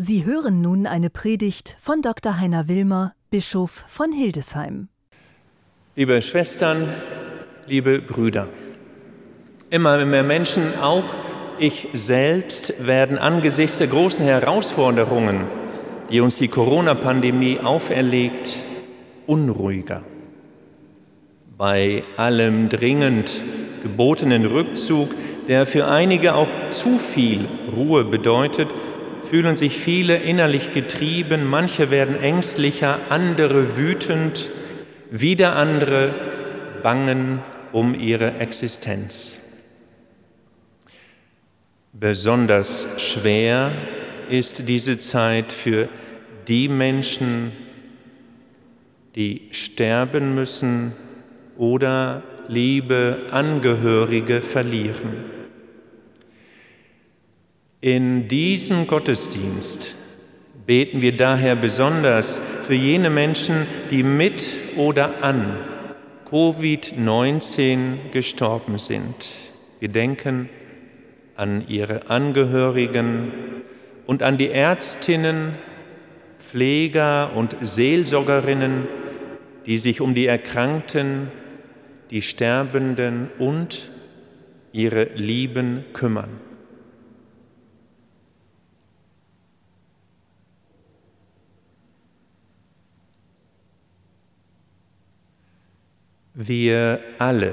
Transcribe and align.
Sie 0.00 0.24
hören 0.24 0.60
nun 0.60 0.86
eine 0.86 1.10
Predigt 1.10 1.76
von 1.82 2.02
Dr. 2.02 2.38
Heiner 2.38 2.68
Wilmer, 2.68 3.14
Bischof 3.30 3.84
von 3.88 4.12
Hildesheim. 4.12 4.86
Liebe 5.96 6.22
Schwestern, 6.22 6.88
liebe 7.66 8.00
Brüder, 8.00 8.46
immer 9.70 10.04
mehr 10.04 10.22
Menschen, 10.22 10.78
auch 10.80 11.02
ich 11.58 11.88
selbst, 11.94 12.86
werden 12.86 13.18
angesichts 13.18 13.78
der 13.78 13.88
großen 13.88 14.24
Herausforderungen, 14.24 15.40
die 16.12 16.20
uns 16.20 16.36
die 16.36 16.46
Corona-Pandemie 16.46 17.58
auferlegt, 17.58 18.54
unruhiger. 19.26 20.04
Bei 21.56 22.02
allem 22.16 22.68
dringend 22.68 23.42
gebotenen 23.82 24.46
Rückzug, 24.46 25.08
der 25.48 25.66
für 25.66 25.88
einige 25.88 26.36
auch 26.36 26.70
zu 26.70 26.98
viel 26.98 27.48
Ruhe 27.74 28.04
bedeutet, 28.04 28.68
fühlen 29.28 29.56
sich 29.56 29.76
viele 29.76 30.16
innerlich 30.16 30.72
getrieben, 30.72 31.44
manche 31.44 31.90
werden 31.90 32.20
ängstlicher, 32.20 32.98
andere 33.10 33.76
wütend, 33.76 34.48
wieder 35.10 35.56
andere 35.56 36.14
bangen 36.82 37.40
um 37.72 37.94
ihre 37.94 38.38
Existenz. 38.38 39.64
Besonders 41.92 43.00
schwer 43.00 43.72
ist 44.30 44.68
diese 44.68 44.98
Zeit 44.98 45.52
für 45.52 45.88
die 46.46 46.68
Menschen, 46.68 47.52
die 49.14 49.48
sterben 49.50 50.34
müssen 50.34 50.92
oder 51.56 52.22
liebe 52.46 53.18
Angehörige 53.30 54.40
verlieren. 54.40 55.37
In 57.80 58.26
diesem 58.26 58.88
Gottesdienst 58.88 59.94
beten 60.66 61.00
wir 61.00 61.16
daher 61.16 61.54
besonders 61.54 62.36
für 62.36 62.74
jene 62.74 63.08
Menschen, 63.08 63.68
die 63.92 64.02
mit 64.02 64.44
oder 64.76 65.22
an 65.22 65.56
Covid-19 66.28 68.10
gestorben 68.10 68.78
sind. 68.78 69.14
Wir 69.78 69.90
denken 69.90 70.48
an 71.36 71.68
ihre 71.68 72.10
Angehörigen 72.10 73.30
und 74.08 74.24
an 74.24 74.38
die 74.38 74.50
Ärztinnen, 74.50 75.54
Pfleger 76.40 77.30
und 77.36 77.54
Seelsorgerinnen, 77.60 78.88
die 79.66 79.78
sich 79.78 80.00
um 80.00 80.16
die 80.16 80.26
Erkrankten, 80.26 81.28
die 82.10 82.22
Sterbenden 82.22 83.28
und 83.38 83.88
ihre 84.72 85.04
Lieben 85.14 85.84
kümmern. 85.92 86.47
Wir 96.40 97.00
alle 97.18 97.52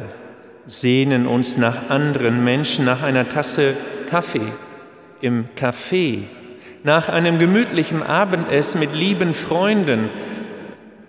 sehnen 0.67 1.25
uns 1.25 1.57
nach 1.57 1.89
anderen 1.89 2.43
Menschen, 2.43 2.85
nach 2.85 3.01
einer 3.01 3.27
Tasse 3.27 3.73
Kaffee 4.11 4.53
im 5.21 5.45
Café, 5.57 6.25
nach 6.83 7.09
einem 7.09 7.39
gemütlichen 7.39 8.03
Abendessen 8.03 8.79
mit 8.79 8.93
lieben 8.93 9.33
Freunden, 9.33 10.11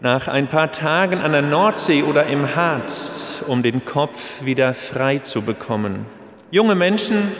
nach 0.01 0.27
ein 0.27 0.49
paar 0.49 0.73
Tagen 0.73 1.19
an 1.19 1.33
der 1.33 1.43
Nordsee 1.43 2.03
oder 2.03 2.25
im 2.29 2.57
Harz, 2.57 3.45
um 3.47 3.63
den 3.63 3.85
Kopf 3.85 4.43
wieder 4.43 4.73
frei 4.73 5.19
zu 5.19 5.43
bekommen. 5.43 6.07
Junge 6.51 6.77
Menschen 6.77 7.31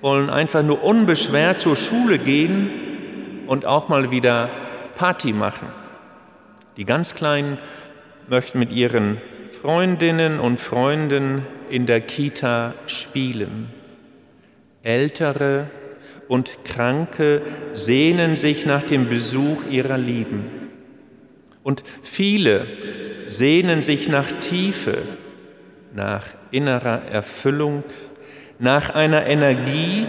wollen 0.00 0.30
einfach 0.30 0.62
nur 0.62 0.82
unbeschwert 0.82 1.60
zur 1.60 1.76
Schule 1.76 2.18
gehen 2.18 2.70
und 3.46 3.66
auch 3.66 3.90
mal 3.90 4.10
wieder 4.10 4.48
Party 4.94 5.34
machen. 5.34 5.68
Die 6.78 6.86
ganz 6.86 7.14
Kleinen 7.14 7.58
möchten 8.30 8.58
mit 8.58 8.72
ihren 8.72 9.20
Freundinnen 9.60 10.38
und 10.38 10.60
Freunden 10.60 11.44
in 11.68 11.86
der 11.86 12.00
Kita 12.00 12.76
spielen. 12.86 13.68
Ältere 14.84 15.68
und 16.28 16.64
Kranke 16.64 17.42
sehnen 17.72 18.36
sich 18.36 18.66
nach 18.66 18.84
dem 18.84 19.08
Besuch 19.08 19.64
ihrer 19.68 19.98
Lieben. 19.98 20.44
Und 21.64 21.82
viele 22.04 22.68
sehnen 23.26 23.82
sich 23.82 24.08
nach 24.08 24.30
Tiefe, 24.30 24.98
nach 25.92 26.24
innerer 26.52 27.02
Erfüllung, 27.10 27.82
nach 28.60 28.90
einer 28.90 29.26
Energie, 29.26 30.06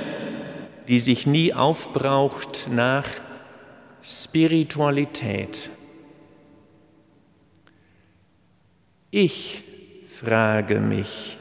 die 0.87 0.99
sich 0.99 1.25
nie 1.25 1.55
aufbraucht, 1.55 2.69
nach 2.71 3.07
Spiritualität. 4.03 5.71
Ich 9.11 9.63
frage 10.05 10.79
mich, 10.79 11.37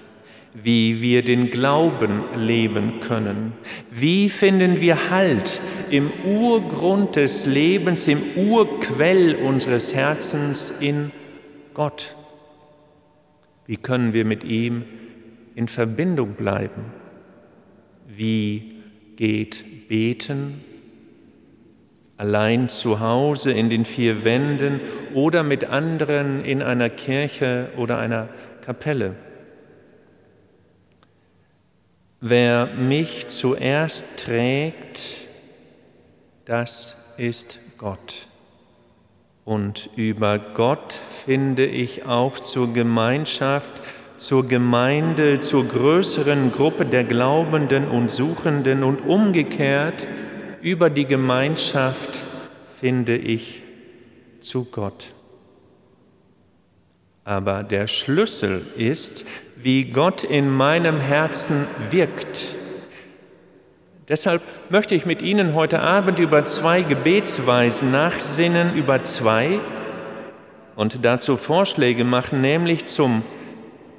wie 0.55 1.03
wir 1.03 1.23
den 1.23 1.51
Glauben 1.51 2.23
leben 2.35 3.01
können. 3.01 3.53
Wie 3.91 4.31
finden 4.31 4.81
wir 4.81 5.11
Halt 5.11 5.61
im 5.91 6.11
Urgrund 6.25 7.17
des 7.17 7.45
Lebens, 7.45 8.09
im 8.09 8.23
Urquell 8.37 9.35
unseres 9.35 9.95
Herzens 9.95 10.81
in 10.81 11.11
Gott? 11.75 12.15
Wie 13.67 13.77
können 13.77 14.15
wir 14.15 14.25
mit 14.25 14.45
ihm 14.45 14.85
in 15.55 15.69
Verbindung 15.69 16.35
bleiben? 16.35 16.87
Wie 18.07 18.77
geht 19.17 19.89
Beten 19.89 20.65
allein 22.19 22.69
zu 22.69 23.01
Hause 23.01 23.53
in 23.53 23.71
den 23.71 23.87
vier 23.87 24.25
Wänden 24.25 24.81
oder 25.15 25.43
mit 25.43 25.65
anderen 25.65 26.45
in 26.45 26.63
einer 26.63 26.91
Kirche 26.91 27.71
oder 27.77 27.99
einer 27.99 28.29
Kapelle. 28.67 29.15
Wer 32.21 32.67
mich 32.67 33.29
zuerst 33.29 34.25
trägt, 34.25 35.19
das 36.45 37.15
ist 37.19 37.79
Gott. 37.79 38.27
Und 39.45 39.89
über 39.95 40.39
Gott 40.39 40.93
finde 40.93 41.65
ich 41.65 42.05
auch 42.05 42.37
zur 42.37 42.73
Gemeinschaft, 42.73 43.81
zur 44.17 44.49
Gemeinde, 44.49 45.41
zur 45.41 45.67
größeren 45.67 46.51
Gruppe 46.51 46.85
der 46.85 47.05
Glaubenden 47.05 47.89
und 47.89 48.11
Suchenden 48.11 48.83
und 48.83 49.07
umgekehrt 49.07 50.07
über 50.63 50.91
die 50.91 51.07
Gemeinschaft 51.07 52.25
finde 52.79 53.17
ich 53.17 53.63
zu 54.41 54.67
Gott. 54.67 55.13
Aber 57.25 57.63
der 57.63 57.87
Schlüssel 57.87 58.63
ist, 58.77 59.27
wie 59.57 59.85
Gott 59.87 60.25
in 60.25 60.51
meinem 60.51 61.01
Herzen 61.01 61.67
wirkt. 61.91 62.47
Deshalb 64.09 64.43
möchte 64.71 64.95
ich 64.95 65.05
mit 65.05 65.21
Ihnen 65.21 65.55
heute 65.55 65.81
Abend 65.81 66.19
über 66.19 66.45
zwei 66.47 66.81
Gebetsweisen 66.83 67.91
nachsinnen, 67.91 68.75
über 68.75 69.03
zwei 69.03 69.59
und 70.77 71.05
dazu 71.05 71.37
Vorschläge 71.37 72.05
machen, 72.05 72.41
nämlich 72.41 72.87
zum 72.87 73.23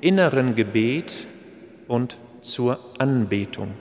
inneren 0.02 0.56
Gebet 0.56 1.28
und 1.88 2.18
zur 2.42 2.80
Anbetung. 2.98 3.74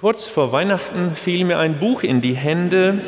Kurz 0.00 0.28
vor 0.28 0.50
Weihnachten 0.50 1.14
fiel 1.14 1.44
mir 1.44 1.58
ein 1.58 1.78
Buch 1.78 2.02
in 2.02 2.22
die 2.22 2.32
Hände. 2.32 3.02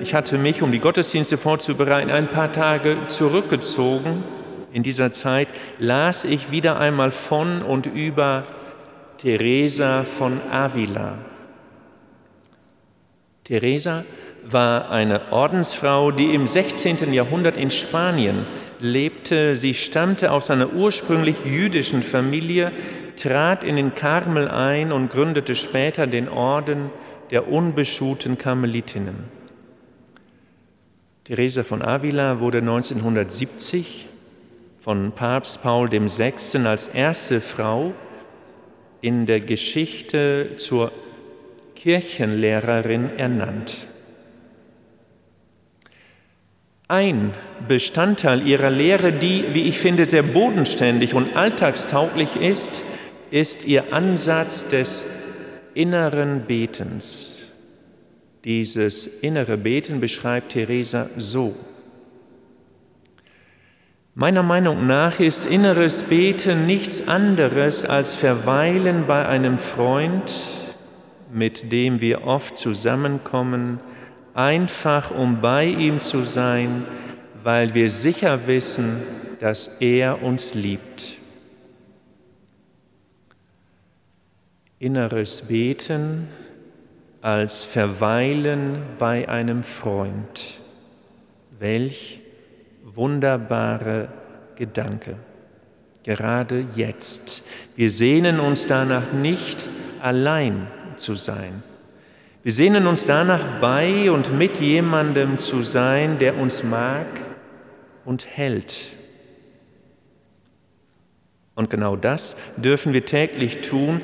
Ich 0.00 0.14
hatte 0.14 0.38
mich, 0.38 0.62
um 0.62 0.70
die 0.70 0.78
Gottesdienste 0.78 1.38
vorzubereiten, 1.38 2.08
ein 2.08 2.28
paar 2.28 2.52
Tage 2.52 2.98
zurückgezogen. 3.08 4.22
In 4.72 4.84
dieser 4.84 5.10
Zeit 5.10 5.48
las 5.80 6.22
ich 6.24 6.52
wieder 6.52 6.78
einmal 6.78 7.10
von 7.10 7.62
und 7.62 7.86
über 7.86 8.44
Teresa 9.18 10.04
von 10.04 10.40
Avila. 10.52 11.18
Teresa 13.42 14.04
war 14.48 14.92
eine 14.92 15.32
Ordensfrau, 15.32 16.12
die 16.12 16.32
im 16.32 16.46
16. 16.46 17.12
Jahrhundert 17.12 17.56
in 17.56 17.72
Spanien 17.72 18.46
lebte. 18.78 19.56
Sie 19.56 19.74
stammte 19.74 20.30
aus 20.30 20.48
einer 20.52 20.72
ursprünglich 20.74 21.34
jüdischen 21.44 22.04
Familie, 22.04 22.70
trat 23.16 23.64
in 23.64 23.76
den 23.76 23.94
Karmel 23.94 24.48
ein 24.48 24.92
und 24.92 25.10
gründete 25.10 25.54
später 25.54 26.06
den 26.06 26.28
Orden 26.28 26.90
der 27.30 27.48
unbeschuhten 27.48 28.38
Karmelitinnen. 28.38 29.24
Theresa 31.24 31.64
von 31.64 31.82
Avila 31.82 32.38
wurde 32.38 32.58
1970 32.58 34.06
von 34.78 35.10
Papst 35.12 35.62
Paul 35.62 35.90
VI. 35.90 36.64
als 36.64 36.86
erste 36.86 37.40
Frau 37.40 37.92
in 39.00 39.26
der 39.26 39.40
Geschichte 39.40 40.52
zur 40.56 40.92
Kirchenlehrerin 41.74 43.18
ernannt. 43.18 43.74
Ein 46.88 47.32
Bestandteil 47.66 48.46
ihrer 48.46 48.70
Lehre, 48.70 49.12
die, 49.12 49.44
wie 49.52 49.62
ich 49.62 49.78
finde, 49.78 50.04
sehr 50.04 50.22
bodenständig 50.22 51.14
und 51.14 51.36
alltagstauglich 51.36 52.36
ist, 52.36 52.95
ist 53.30 53.66
ihr 53.66 53.92
Ansatz 53.92 54.68
des 54.68 55.04
inneren 55.74 56.42
Betens. 56.46 57.42
Dieses 58.44 59.06
innere 59.22 59.56
Beten 59.56 60.00
beschreibt 60.00 60.52
Theresa 60.52 61.08
so. 61.16 61.54
Meiner 64.14 64.42
Meinung 64.42 64.86
nach 64.86 65.20
ist 65.20 65.44
inneres 65.46 66.04
Beten 66.04 66.64
nichts 66.64 67.06
anderes 67.06 67.84
als 67.84 68.14
Verweilen 68.14 69.06
bei 69.06 69.26
einem 69.26 69.58
Freund, 69.58 70.32
mit 71.30 71.70
dem 71.70 72.00
wir 72.00 72.26
oft 72.26 72.56
zusammenkommen, 72.56 73.78
einfach 74.32 75.10
um 75.10 75.42
bei 75.42 75.66
ihm 75.66 76.00
zu 76.00 76.20
sein, 76.20 76.86
weil 77.42 77.74
wir 77.74 77.90
sicher 77.90 78.46
wissen, 78.46 79.02
dass 79.40 79.82
er 79.82 80.22
uns 80.22 80.54
liebt. 80.54 81.16
Inneres 84.78 85.48
Beten 85.48 86.28
als 87.22 87.64
Verweilen 87.64 88.82
bei 88.98 89.26
einem 89.26 89.62
Freund. 89.62 90.60
Welch 91.58 92.20
wunderbare 92.84 94.08
Gedanke. 94.56 95.16
Gerade 96.02 96.66
jetzt. 96.74 97.44
Wir 97.74 97.90
sehnen 97.90 98.38
uns 98.38 98.66
danach 98.66 99.12
nicht 99.12 99.66
allein 100.02 100.66
zu 100.96 101.14
sein. 101.16 101.62
Wir 102.42 102.52
sehnen 102.52 102.86
uns 102.86 103.06
danach 103.06 103.60
bei 103.62 104.10
und 104.10 104.36
mit 104.36 104.60
jemandem 104.60 105.38
zu 105.38 105.62
sein, 105.62 106.18
der 106.18 106.36
uns 106.36 106.62
mag 106.62 107.06
und 108.04 108.26
hält. 108.26 108.92
Und 111.56 111.70
genau 111.70 111.96
das 111.96 112.36
dürfen 112.58 112.92
wir 112.92 113.06
täglich 113.06 113.62
tun. 113.62 114.02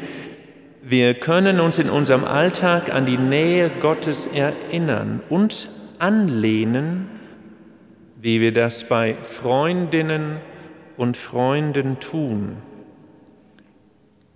Wir 0.85 1.15
können 1.15 1.61
uns 1.61 1.79
in 1.79 1.89
unserem 1.89 2.25
Alltag 2.25 2.93
an 2.93 3.07
die 3.07 3.17
Nähe 3.17 3.71
Gottes 3.71 4.27
erinnern 4.27 5.23
und 5.31 5.69
anlehnen, 6.01 7.09
wie 8.21 8.41
wir 8.41 8.53
das 8.53 8.89
bei 8.89 9.15
Freundinnen 9.15 10.41
und 10.97 11.17
Freunden 11.17 12.01
tun. 12.01 12.57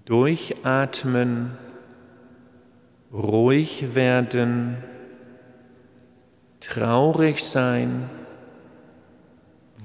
Durchatmen, 0.05 1.51
ruhig 3.13 3.97
werden, 3.97 4.77
traurig 6.61 7.45
sein, 7.45 8.09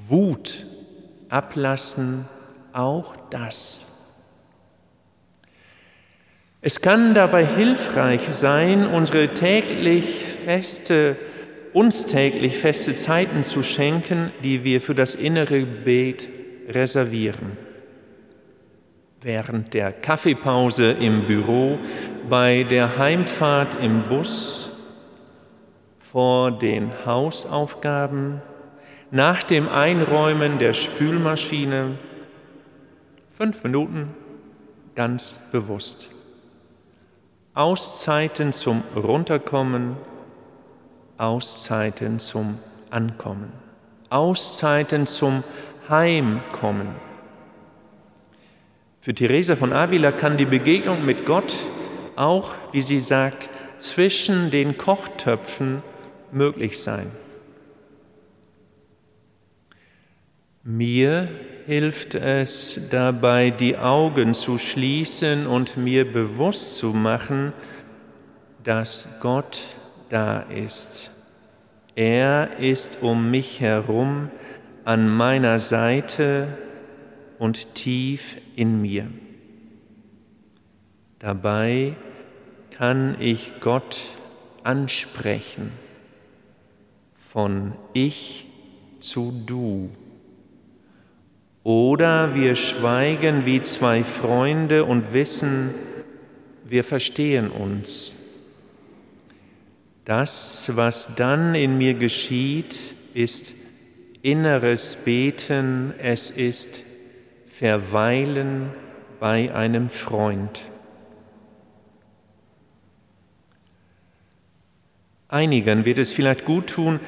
Wut 0.08 0.68
ablassen, 1.28 2.26
auch 2.72 3.16
das. 3.32 3.91
Es 6.64 6.80
kann 6.80 7.16
dabei 7.16 7.44
hilfreich 7.44 8.22
sein, 8.30 8.86
unsere 8.86 9.30
täglich 9.30 10.06
feste, 10.46 11.16
uns 11.74 12.06
täglich 12.06 12.56
feste 12.56 12.94
Zeiten 12.94 13.44
zu 13.44 13.64
schenken, 13.64 14.32
die 14.44 14.64
wir 14.64 14.80
für 14.80 14.94
das 14.94 15.16
innere 15.16 15.62
Gebet 15.62 16.30
reservieren. 16.70 17.58
Während 19.22 19.74
der 19.74 19.92
Kaffeepause 19.92 20.92
im 20.92 21.24
Büro, 21.24 21.80
bei 22.30 22.64
der 22.70 22.96
Heimfahrt 22.96 23.78
im 23.82 24.04
Bus, 24.08 24.78
vor 25.98 26.52
den 26.52 26.92
Hausaufgaben, 27.08 28.40
nach 29.10 29.42
dem 29.42 29.68
Einräumen 29.68 30.60
der 30.60 30.76
Spülmaschine, 30.76 31.98
fünf 33.32 33.64
Minuten 33.64 34.14
ganz 34.94 35.40
bewusst. 35.52 36.21
Auszeiten 37.54 38.54
zum 38.54 38.82
Runterkommen, 38.96 39.98
Auszeiten 41.18 42.18
zum 42.18 42.58
Ankommen, 42.90 43.52
Auszeiten 44.10 45.06
zum 45.06 45.44
Heimkommen. 45.90 46.96
Für 49.02 49.14
Teresa 49.14 49.58
von 49.58 49.74
Avila 49.74 50.14
kann 50.14 50.38
die 50.38 50.46
Begegnung 50.46 51.04
mit 51.04 51.26
Gott 51.26 51.54
auch, 52.16 52.54
wie 52.72 52.82
sie 52.82 53.00
sagt, 53.00 53.50
zwischen 53.80 54.50
den 54.50 54.78
Kochtöpfen 54.78 55.84
möglich 56.32 56.82
sein. 56.82 57.12
Mir 60.64 61.28
hilft 61.72 62.16
es 62.16 62.90
dabei, 62.90 63.50
die 63.50 63.78
Augen 63.78 64.34
zu 64.34 64.58
schließen 64.58 65.48
und 65.48 65.78
mir 65.78 66.04
bewusst 66.04 66.76
zu 66.76 66.88
machen, 66.88 67.54
dass 68.62 69.22
Gott 69.22 69.78
da 70.10 70.42
ist. 70.42 71.12
Er 71.96 72.60
ist 72.60 73.04
um 73.04 73.32
mich 73.32 73.62
herum, 73.62 74.30
an 74.84 75.08
meiner 75.08 75.60
Seite 75.60 76.50
und 77.40 77.74
tief 77.74 78.36
in 78.58 78.82
mir. 78.82 79.10
Dabei 81.20 81.96
kann 82.72 83.16
ich 83.18 83.54
Gott 83.62 83.98
ansprechen, 84.64 85.72
von 87.16 87.72
ich 87.94 88.48
zu 89.00 89.32
du 89.46 89.90
oder 91.64 92.34
wir 92.36 92.56
schweigen 92.56 93.46
wie 93.46 93.62
zwei 93.62 94.04
Freunde 94.04 94.86
und 94.86 95.14
wissen, 95.14 95.74
wir 96.66 96.84
verstehen 96.84 97.50
uns. 97.50 98.16
Das, 100.06 100.72
was 100.76 101.16
dann 101.16 101.54
in 101.54 101.78
mir 101.78 101.94
geschieht, 101.94 102.96
ist 103.14 103.54
inneres 104.24 104.96
Beten, 105.06 105.94
es 106.00 106.32
ist 106.32 106.84
Verweilen 107.46 108.72
bei 109.20 109.54
einem 109.54 109.90
Freund. 109.90 110.62
Einigen 115.28 115.86
wird 115.86 115.98
es 115.98 116.12
vielleicht 116.12 116.44
gut 116.44 116.68
tun, 116.72 117.00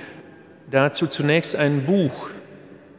dazu 0.69 1.07
zunächst 1.07 1.55
ein 1.55 1.85
Buch 1.85 2.29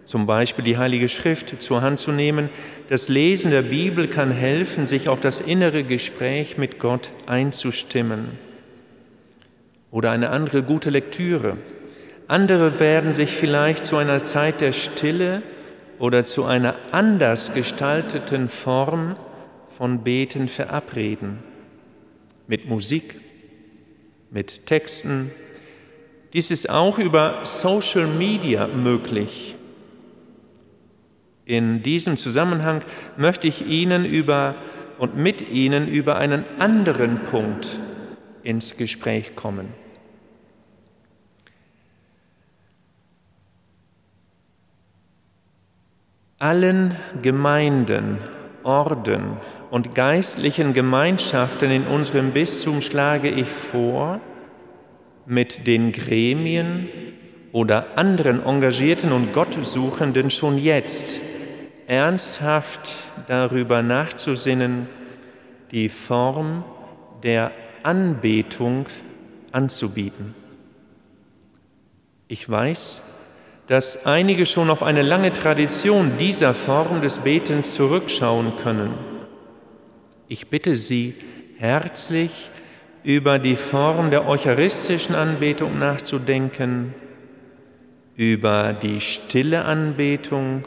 zum 0.05 0.27
Beispiel 0.27 0.65
die 0.65 0.79
Heilige 0.79 1.09
Schrift 1.09 1.61
zur 1.61 1.83
Hand 1.83 1.99
zu 1.99 2.13
nehmen. 2.13 2.51
Das 2.89 3.09
Lesen 3.09 3.51
der 3.51 3.63
Bibel 3.63 4.09
kann 4.09 4.31
helfen, 4.31 4.87
sich 4.87 5.09
auf 5.09 5.21
das 5.21 5.41
innere 5.41 5.85
Gespräch 5.85 6.59
mit 6.59 6.79
Gott 6.79 7.11
einzustimmen. 7.27 8.39
Oder 9.91 10.11
eine 10.11 10.31
andere 10.31 10.63
gute 10.63 10.91
Lektüre. 10.91 11.57
Andere 12.27 12.81
werden 12.81 13.15
sich 13.15 13.31
vielleicht 13.31 13.87
zu 13.87 13.97
einer 13.97 14.19
Zeit 14.19 14.61
der 14.61 14.73
Stille 14.73 15.43
oder 15.99 16.25
zu 16.25 16.45
einer 16.45 16.75
anders 16.91 17.55
gestalteten 17.55 18.49
Form 18.49 19.17
von 19.71 20.03
Beten 20.03 20.49
verabreden. 20.49 21.39
Mit 22.47 22.69
Musik, 22.69 23.21
mit 24.31 24.67
Texten. 24.67 25.31
Dies 26.33 26.51
ist 26.51 26.69
auch 26.69 26.99
über 26.99 27.41
Social 27.45 28.07
Media 28.07 28.67
möglich. 28.67 29.54
In 31.47 31.83
diesem 31.83 32.17
Zusammenhang 32.17 32.83
möchte 33.17 33.49
ich 33.49 33.67
Ihnen 33.67 34.05
über 34.05 34.55
und 34.99 35.17
mit 35.17 35.49
Ihnen 35.51 35.89
über 35.89 36.17
einen 36.17 36.45
anderen 36.59 37.25
Punkt 37.25 37.79
ins 38.43 38.77
Gespräch 38.77 39.37
kommen. 39.37 39.69
Allen 46.39 46.95
Gemeinden, 47.23 48.19
Orden 48.63 49.39
und 49.71 49.95
geistlichen 49.95 50.73
Gemeinschaften 50.73 51.71
in 51.71 51.87
unserem 51.87 52.33
Bistum 52.33 52.81
schlage 52.81 53.29
ich 53.29 53.49
vor, 53.49 54.21
mit 55.27 55.67
den 55.67 55.93
Gremien 55.93 56.89
oder 57.53 57.97
anderen 57.97 58.45
Engagierten 58.45 59.13
und 59.13 59.33
Gottsuchenden 59.33 60.31
schon 60.31 60.59
jetzt 60.59 61.34
ernsthaft 61.87 62.91
darüber 63.27 63.83
nachzusinnen, 63.83 64.89
die 65.71 65.89
Form 65.89 66.65
der 67.23 67.53
Anbetung 67.83 68.87
anzubieten. 69.53 70.35
Ich 72.29 72.49
weiß, 72.49 73.15
dass 73.67 74.07
einige 74.07 74.47
schon 74.47 74.71
auf 74.71 74.83
eine 74.83 75.03
lange 75.03 75.33
Tradition 75.33 76.13
dieser 76.19 76.55
Form 76.55 77.01
des 77.03 77.19
Betens 77.19 77.75
zurückschauen 77.75 78.53
können. 78.63 78.95
Ich 80.29 80.49
bitte 80.49 80.77
Sie 80.77 81.15
herzlich, 81.59 82.51
über 83.05 83.39
die 83.39 83.57
Form 83.57 84.11
der 84.11 84.27
eucharistischen 84.27 85.15
Anbetung 85.15 85.79
nachzudenken, 85.79 86.95
über 88.17 88.73
die 88.73 89.01
stille 89.01 89.67
Anbetung, 89.67 90.63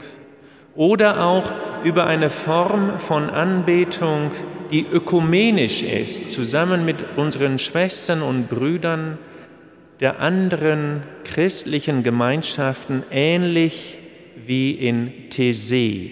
oder 0.78 1.26
auch 1.26 1.52
über 1.84 2.06
eine 2.08 2.30
Form 2.30 3.00
von 3.00 3.30
Anbetung, 3.30 4.32
die 4.72 4.86
ökumenisch 4.86 5.82
ist, 5.82 6.30
zusammen 6.30 6.86
mit 6.86 6.98
unseren 7.18 7.60
Schwestern 7.60 8.22
und 8.22 8.50
Brüdern 8.50 9.18
der 10.00 10.20
anderen 10.20 11.02
christlichen 11.24 12.04
Gemeinschaften, 12.04 13.04
ähnlich 13.12 13.98
wie 14.46 14.72
in 14.72 15.30
Thesee, 15.32 16.12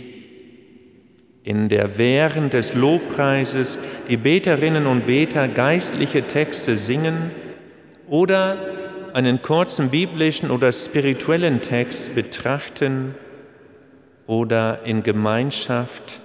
in 1.43 1.69
der 1.69 1.99
während 1.99 2.53
des 2.53 2.73
Lobpreises 2.73 3.79
die 4.09 4.17
Beterinnen 4.17 4.87
und 4.87 5.05
Beter 5.05 5.47
geistliche 5.47 6.23
Texte 6.23 6.75
singen 6.75 7.29
oder 8.07 8.57
einen 9.13 9.43
kurzen 9.43 9.91
biblischen 9.91 10.49
oder 10.49 10.71
spirituellen 10.71 11.61
Text 11.61 12.15
betrachten 12.15 13.13
oder 14.27 14.83
in 14.83 15.03
Gemeinschaft 15.03 16.21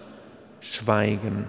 schweigen. 0.61 1.47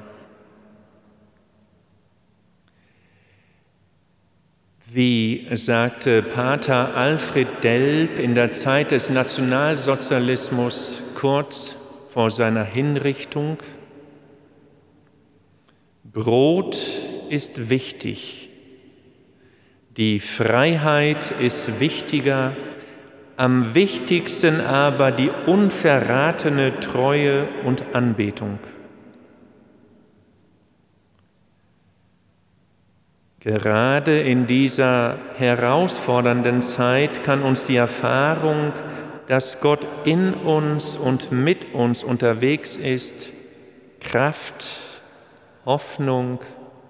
Wie 4.93 5.48
sagte 5.53 6.22
Pater 6.22 6.96
Alfred 6.96 7.63
Delp 7.63 8.20
in 8.20 8.36
der 8.36 8.51
Zeit 8.51 8.91
des 8.91 9.10
Nationalsozialismus 9.10 11.15
kurz 11.17 11.77
vor 12.10 12.29
seiner 12.29 12.65
Hinrichtung, 12.65 13.58
Brot 16.03 16.77
ist 17.29 17.70
wichtig, 17.70 18.50
die 19.96 20.20
Freiheit 20.20 21.31
ist 21.39 21.79
wichtiger, 21.79 22.53
am 23.42 23.74
wichtigsten 23.74 24.62
aber 24.62 25.10
die 25.10 25.32
unverratene 25.48 26.80
Treue 26.80 27.48
und 27.66 27.96
Anbetung. 27.96 28.60
Gerade 33.40 34.20
in 34.20 34.46
dieser 34.46 35.18
herausfordernden 35.40 36.62
Zeit 36.62 37.24
kann 37.24 37.42
uns 37.42 37.66
die 37.66 37.78
Erfahrung, 37.78 38.74
dass 39.26 39.60
Gott 39.60 39.80
in 40.06 40.36
uns 40.36 40.96
und 40.96 41.32
mit 41.32 41.74
uns 41.74 42.04
unterwegs 42.04 42.78
ist, 42.78 43.30
Kraft, 44.02 44.68
Hoffnung 45.66 46.38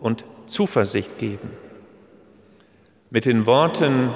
und 0.02 0.26
Zuversicht 0.48 1.18
geben. 1.18 1.50
Mit 3.10 3.24
den 3.24 3.46
Worten 3.46 4.10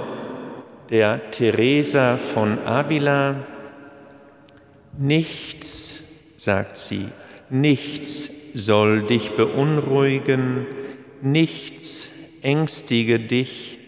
der 0.90 1.32
Teresa 1.32 2.18
von 2.18 2.60
Avila, 2.66 3.36
nichts, 4.98 6.34
sagt 6.38 6.78
sie, 6.78 7.08
nichts 7.50 8.54
soll 8.54 9.02
dich 9.04 9.32
beunruhigen, 9.32 10.66
nichts 11.22 12.10
ängstige 12.42 13.20
dich. 13.20 13.80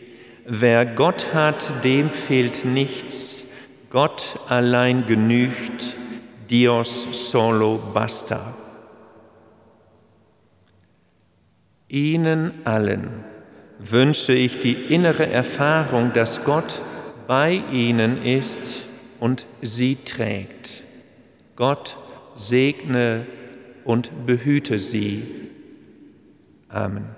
Wer 0.45 0.85
Gott 0.85 1.33
hat, 1.33 1.83
dem 1.83 2.09
fehlt 2.09 2.65
nichts. 2.65 3.51
Gott 3.89 4.39
allein 4.49 5.05
genügt. 5.05 5.95
Dios 6.49 7.29
solo 7.29 7.79
basta. 7.93 8.53
Ihnen 11.89 12.51
allen 12.65 13.23
wünsche 13.79 14.33
ich 14.33 14.59
die 14.59 14.73
innere 14.73 15.27
Erfahrung, 15.27 16.11
dass 16.13 16.43
Gott 16.43 16.81
bei 17.27 17.61
ihnen 17.71 18.23
ist 18.23 18.85
und 19.19 19.45
sie 19.61 19.95
trägt. 19.95 20.83
Gott 21.55 21.97
segne 22.35 23.25
und 23.83 24.25
behüte 24.25 24.79
sie. 24.79 25.23
Amen. 26.69 27.16